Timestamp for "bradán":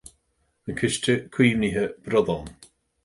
2.03-2.47